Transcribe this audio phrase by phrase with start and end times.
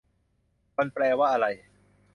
[0.77, 1.45] มันแปลว่าอะไร